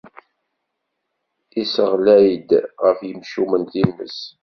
[1.61, 2.49] Isseɣlay-d
[2.83, 4.17] ɣef yimcumen times.